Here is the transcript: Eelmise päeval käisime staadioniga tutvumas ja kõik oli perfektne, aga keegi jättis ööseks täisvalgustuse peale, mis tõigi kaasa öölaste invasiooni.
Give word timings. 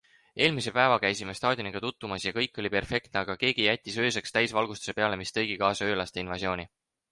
Eelmise 0.43 0.71
päeval 0.77 1.01
käisime 1.03 1.35
staadioniga 1.39 1.81
tutvumas 1.83 2.25
ja 2.27 2.33
kõik 2.39 2.57
oli 2.63 2.73
perfektne, 2.77 3.21
aga 3.23 3.37
keegi 3.45 3.69
jättis 3.69 4.01
ööseks 4.07 4.35
täisvalgustuse 4.39 4.99
peale, 5.03 5.23
mis 5.25 5.37
tõigi 5.39 5.61
kaasa 5.67 5.91
öölaste 5.93 6.27
invasiooni. 6.27 6.71